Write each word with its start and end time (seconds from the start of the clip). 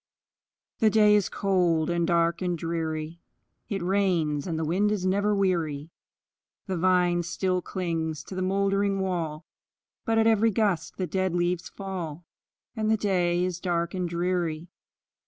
The 0.79 0.89
day 0.89 1.13
is 1.13 1.29
cold, 1.29 1.91
and 1.91 2.07
dark, 2.07 2.41
and 2.41 2.57
dreary; 2.57 3.19
It 3.69 3.83
rains, 3.83 4.47
and 4.47 4.57
the 4.57 4.65
wind 4.65 4.91
is 4.91 5.05
never 5.05 5.35
weary; 5.35 5.91
The 6.65 6.75
vine 6.75 7.21
still 7.21 7.61
clings 7.61 8.23
to 8.23 8.33
the 8.33 8.41
moldering 8.41 8.99
wall, 8.99 9.45
But 10.03 10.17
at 10.17 10.25
every 10.25 10.49
gust 10.49 10.97
the 10.97 11.05
dead 11.05 11.35
leaves 11.35 11.69
fall, 11.69 12.25
And 12.75 12.89
the 12.89 12.97
day 12.97 13.43
is 13.45 13.59
dark 13.59 13.93
and 13.93 14.09
dreary. 14.09 14.69